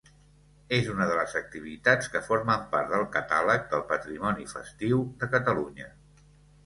[0.77, 5.91] És una de les activitats que formen part del Catàleg del Patrimoni Festiu de Catalunya.